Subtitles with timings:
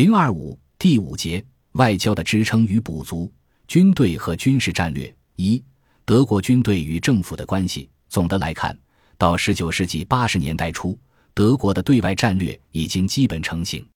[0.00, 3.30] 零二五第五节外交的支撑与补足，
[3.68, 5.62] 军队和军事战略一
[6.06, 7.86] 德国军队与政府的关系。
[8.08, 8.74] 总的来看，
[9.18, 10.98] 到十九世纪八十年代初，
[11.34, 13.86] 德国的对外战略已经基本成型。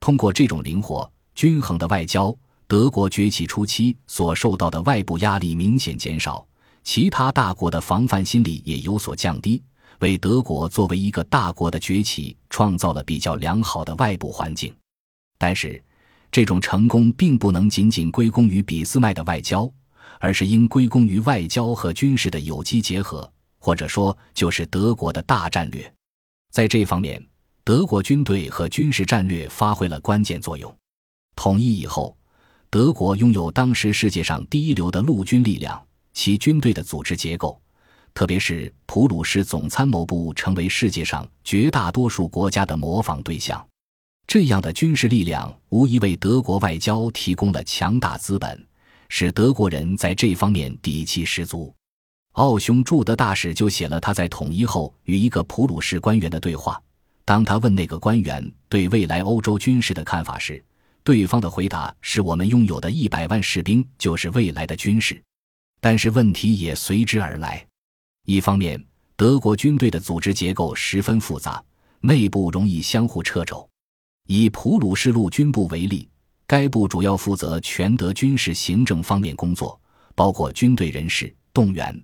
[0.00, 2.34] 通过这种灵活均衡的外交，
[2.66, 6.46] 德国崛起初期所受到的外部压力明显减少，
[6.82, 9.62] 其他大国的防范心理也有所降低，
[9.98, 14.74] 为德国作为一个大国的崛起创造了比较良好的外部环境。
[15.42, 15.82] 但是，
[16.30, 19.68] 这种成功并不能仅仅归功于俾斯麦的外交，
[20.20, 23.28] 而是应归功于外交和军事的有机结合，
[23.58, 25.92] 或者说就是德国的大战略。
[26.52, 27.20] 在这方面，
[27.64, 30.72] 德国军队和军事战略发挥了关键作用。
[31.34, 32.16] 统一以后，
[32.70, 37.60] 德国拥有当时世界上第一流的陆军力量，其军队的组织结构，
[38.14, 43.60] 特别是普鲁士总参谋部，成为世界上绝大多数国家的模仿对象。
[44.32, 48.66] 这样的军事力量无疑为德国外交提供了强大资本，
[49.10, 51.70] 使德国人在这方面底气十足。
[52.30, 56.82] 奥匈驻德大使就写了他在统一后与一个普鲁士官员的对话。
[57.26, 60.64] 当他问那个官员对未来欧洲军事的看法时，
[61.04, 65.22] 对方的回答是我们拥有的一百万士兵就是未来的军事。
[65.78, 67.62] 但是问题也随之而来：
[68.24, 68.82] 一方面，
[69.14, 71.62] 德国军队的组织结构十分复杂，
[72.00, 73.68] 内部容易相互掣肘。
[74.28, 76.08] 以普鲁士陆军部为例，
[76.46, 79.78] 该部主要负责全德军事行政方面工作，
[80.14, 82.02] 包括军队人事动员，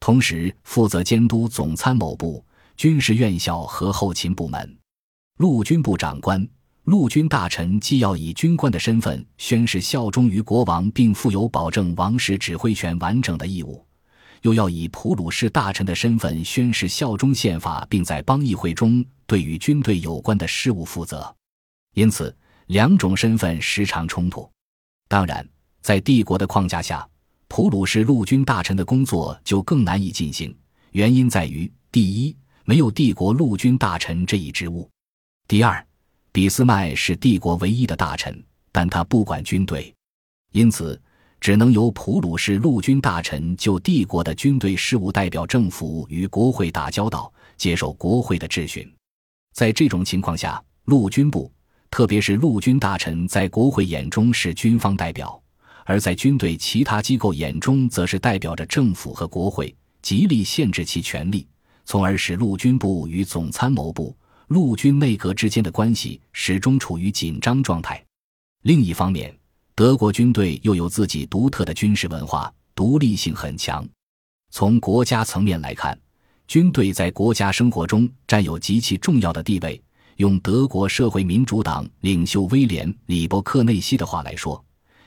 [0.00, 2.44] 同时负责监督总参谋部、
[2.76, 4.78] 军事院校和后勤部门。
[5.38, 6.48] 陆军部长官、
[6.84, 13.84] 陆军大臣既要以军官的身份宣誓效忠于国王，并负有保证王室指挥权完整的义务，
[14.42, 21.34] 又要以普鲁士大臣的身份宣誓效忠宪法，并在邦议会中对与军队有关的事务负责。
[21.94, 22.34] 因此，
[22.66, 24.48] 两种身份时常冲突。
[25.08, 25.46] 当然，
[25.80, 27.08] 在帝国的框架下，
[27.48, 30.54] 普鲁士陆军大臣的工作就更难以进行。
[30.92, 34.88] 原因在于：第一，没有帝国陆军大臣这一职务；
[35.46, 35.84] 第二，
[36.30, 39.92] 俾斯麦是帝国唯一的大臣，但他不管军队，
[40.52, 41.00] 因此
[41.40, 48.86] 只能由普鲁士陆军大臣就帝国的军队事务代表政府与国会打交道，接受国会的质询。
[49.54, 51.50] 在这种情况下，陆军部。
[51.90, 55.40] 特别是陆军大臣在国会眼中是军方代表，
[55.84, 61.46] 而在军队其他机构眼中则是代表着政府和国会，极力限制其权力，
[61.84, 64.16] 从而使陆军部与总参谋部、
[64.48, 68.04] 陆军内阁之间的关系始终处于紧张状态。
[68.62, 69.34] 另一方面，
[69.74, 73.86] 德国军队又有自己独特的军事文化，独立性很强。
[74.50, 75.98] 从国家层面来看，
[76.46, 79.80] 军队在国家生活中占有极其重要的地位。
[80.18, 84.62] 用德国社会民主党领袖威廉·里伯克内西的话来说：“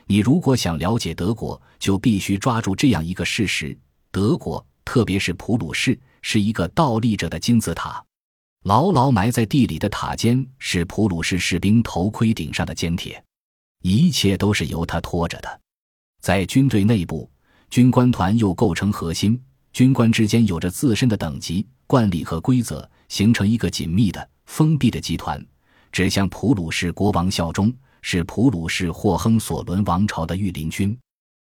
[0.08, 3.78] 你如果想了解德国，就必须抓住这样一个事实：
[4.10, 8.02] 德国，特别是普鲁士，是一个倒立着的金字塔。
[8.64, 13.22] 牢牢埋在地里的塔尖是普鲁士士兵头盔顶上的尖铁，
[13.82, 15.60] 一切都是由它托着的。
[16.22, 17.30] 在军队内部，
[17.70, 19.38] 军官团又构成核心，
[19.74, 25.42] 军官之间有着自身的等级、惯例和规则，形成一个紧密的。”封闭的集团
[25.94, 30.96] 只向普鲁士国王效忠，是普鲁士霍亨索伦王朝的御林军。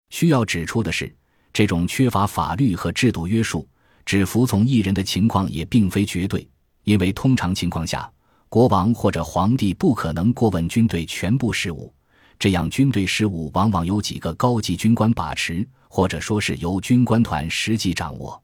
[0.08, 1.14] 需要指出的是，
[1.52, 3.68] 这种缺乏法律和制度约束、
[4.06, 6.48] 只服从一人的情况也并非绝对，
[6.84, 8.10] 因为通常情况下，
[8.48, 11.92] 国王或者皇帝不可能过问军队全部事务，
[12.38, 18.42] 这样军队事务往往由几个高级军官把持，或者说是由军官团实际掌握。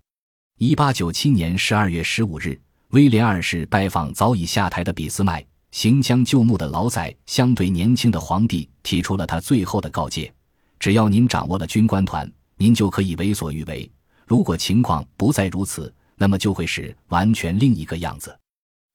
[0.58, 2.60] 一八九七年十二月十五日。
[2.90, 10.32] 威廉二世拜访早已下台的俾斯麦，行将就木的老仔相对年轻的皇帝提出了他最后的告诫：
[10.80, 13.88] 只要您掌握了军官团，您就可以为所欲为；
[14.26, 18.36] 如果情况不再如此，那么就会是完全另一个样子。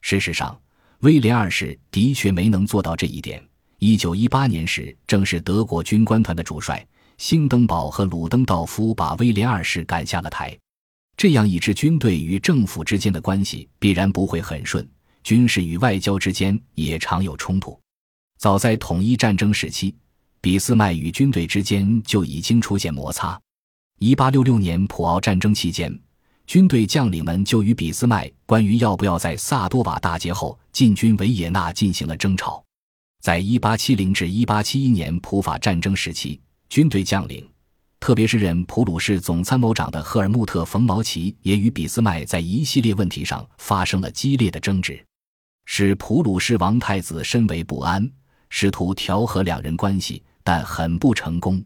[0.01, 0.59] 事实上，
[1.00, 3.41] 威廉二世的确没能做到这一点。
[3.79, 6.86] 一九一八年时，正是德国军官团的主帅
[7.18, 10.53] 兴登堡和鲁登道夫把威廉二世赶下了台。
[11.17, 14.88] 这样一支军队与政府之间的关系必然不会很顺，
[15.23, 17.79] 军事与外交之间也常有冲突。
[18.38, 19.95] 早在统一战争时期，
[20.41, 23.39] 俾斯麦与军队之间就已经出现摩擦。
[24.00, 25.97] 一八六六年普奥战争期间，
[26.45, 32.61] 军队将领们就与俾斯麦关于要不要在萨多瓦大捷后进军维也纳进行了争吵。
[33.21, 37.47] 在一八七零至一八七一年普法战争时期，军队将领。
[38.06, 45.04] 特别是任普鲁士总参谋长的赫尔穆特·冯·毛奇也与俾斯麦在一系列问题上发生了激烈的争执，
[45.66, 48.07] 使普鲁士王太子深为不安，
[48.50, 51.66] 试图调和两人关系，但很不成功。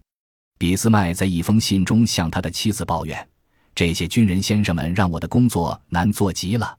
[0.57, 3.29] 俾斯麦在一封信中向他的妻子抱怨
[3.75, 6.73] ：“这些军人先生们让我的工作难做极了，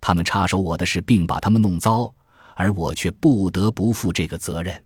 [0.00, 2.10] 他们插手我的事，并把他们弄糟，
[2.54, 4.82] 而我却不得不负这个责任。”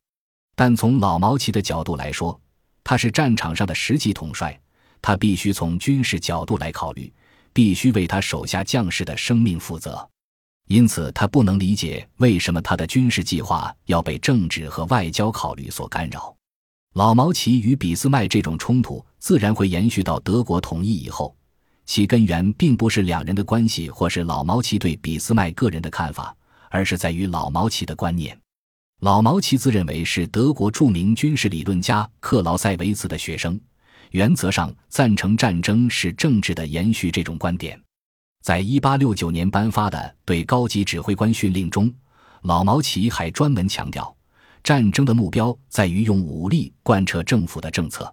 [0.59, 2.41] 但从老毛奇的角度来说，
[2.88, 4.58] 他是战场上的实际统帅，
[5.02, 7.12] 他必须从军事角度来考虑，
[7.52, 10.08] 必须为他手下将士的生命负责。
[10.69, 16.35] 因此，他不能理解为什么他的军事计划要被政治和外交考虑所干扰。
[16.94, 21.37] 老毛奇与俾斯麦这种冲突自然会延续到德国统一以后，
[21.84, 26.34] 其根源并不是两人的关系，或是老毛奇对俾斯麦个人的看法，
[26.70, 28.34] 而是在于老毛奇的观念。
[29.00, 33.58] 老毛奇自认为是德国著名军事理论家克劳塞维茨的学生，
[34.10, 37.08] 原则上赞成战争是政治的延续。
[37.08, 37.80] 这种观点，
[38.42, 41.94] 在一八六九年颁发的对高级指挥官训令中，
[42.42, 44.12] 老毛奇还专门强调，
[44.64, 48.12] 战争的目标在于用武力贯彻政府的政策。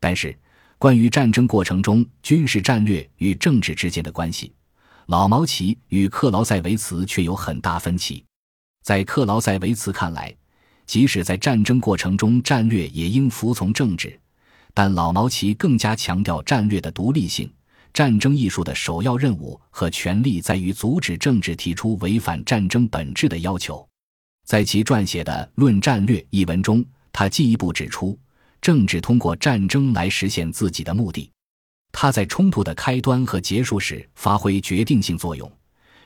[0.00, 0.36] 但是，
[0.76, 4.52] 关于战争过程中军事战略与政治之间的关系，
[5.06, 8.24] 老毛奇与克劳塞维茨却有很大分歧。
[8.86, 10.32] 在克劳塞维茨看来，
[10.86, 14.16] 即使在战争过程中，战略也应服从政治，
[14.72, 17.52] 但老毛奇更加强调战略的独立性。
[17.92, 23.84] 战争艺术的首要任务和权力在于阻止政治提出违反战争本质的要求。
[24.44, 28.16] 在其撰写的《论战略》一文中，他进一步指出，
[28.60, 31.28] 政治通过战争来实现自己的目的。
[31.90, 35.50] 他在冲突的开端和结束时发挥决定性作用。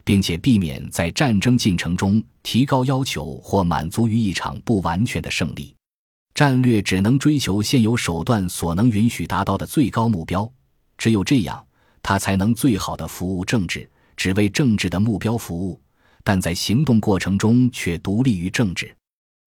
[0.05, 5.75] 并且避免在战争进程中提高要求或满足于一场不完全的胜利。
[6.35, 10.51] 战略只能追求现有手段所能允许达到的最高目标，
[10.97, 11.63] 只有这样，
[12.03, 15.81] 它才能最好的服务政治，只为政治的目标服务。
[16.23, 18.95] 但在行动过程中却独立于政治。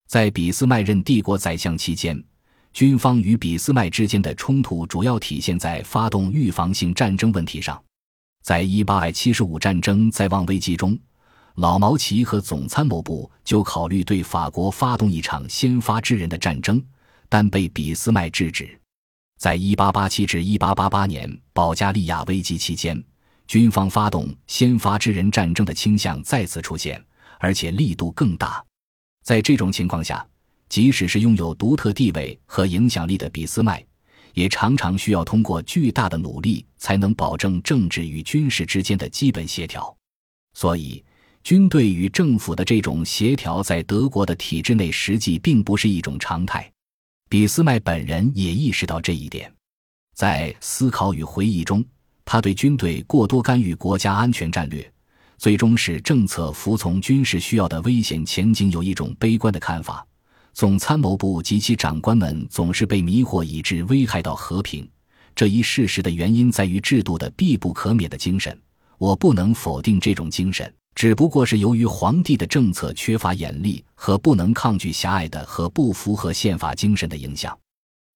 [0.07, 2.21] 在俾斯麦任帝国宰相期间，
[2.73, 7.81] 军方与俾斯麦之间的冲突主要体现在发动预防性战争问题上。
[8.43, 10.99] 在一八七十五战争在望危机中，
[11.55, 16.83] 老毛奇和总参谋部就考虑对法国发动一场先发制人的战争，
[17.29, 18.77] 但被俾斯麦制止。
[19.39, 23.01] 在一八八七至一八八八年保加利亚危机期间，
[23.47, 27.01] 军方发动先发制人战争的倾向再次出现，
[27.39, 28.61] 而且力度更大。
[29.23, 30.25] 在这种情况下，
[30.67, 33.81] 即使是拥有独特地位和影响力的俾斯麦。
[34.33, 39.95] 也常常需要通过巨大的努力才能保证政治与军事之间的基本协调，
[40.53, 41.03] 所以
[41.43, 46.69] 军队与政府的这种协调在德国的体制内实际并不是一种常态。
[47.29, 49.51] 俾斯麦本人也意识到这一点，
[50.15, 51.83] 在思考与回忆中，
[52.23, 54.93] 他对军队过多干预国家安全战略，
[55.37, 60.05] 最终使政策服从军事需要的危险前景有一种悲观的看法。
[60.53, 64.87] 总参谋部及其长官们总是被迷惑，以致危害到和平。
[65.35, 68.57] 这一事实的原因在于制度的必不可免的精神。
[68.99, 77.57] 我不能否定这种精神，只不过是由于皇帝的政策缺乏严厉和不能抗拒狭隘的和不符合宪法精神的影响。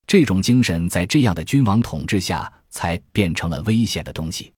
[0.06, 4.54] 这种精神在这样的君王统治下才变成了危险的东西。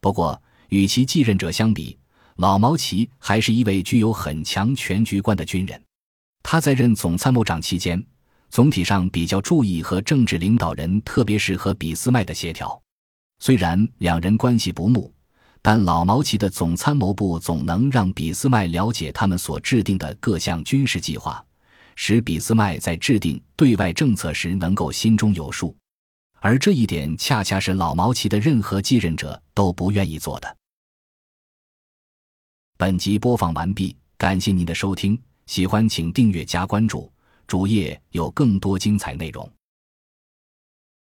[0.00, 1.98] 不过，与其继任者相比，
[2.36, 5.82] 老毛奇还是一位具有很强全局观的军人。
[6.48, 8.00] 他在任总参谋长期间，
[8.50, 12.80] 总体上比较注意和政治领导人，特别是和俾斯麦的协调。
[13.40, 15.12] 虽然两人关系不睦，
[15.60, 21.44] 但老毛奇的总参谋部总能让俾斯麦了解他们所制定的各项军事计划，
[21.96, 25.76] 使俾斯麦在制定对外政策时能够心中有数。
[26.38, 30.56] 而这一点恰恰是老毛奇的任何继任者都不愿意做的。
[32.76, 35.20] 本集播放完毕，感谢您的收听。
[35.46, 37.10] 喜欢请订阅加关注，
[37.46, 39.48] 主页有更多精彩内容。